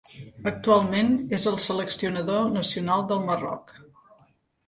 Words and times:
Actualment, 0.51 1.09
és 1.37 1.43
el 1.51 1.59
seleccionador 1.65 2.49
nacional 2.55 3.05
del 3.13 3.21
Marroc. 3.27 3.75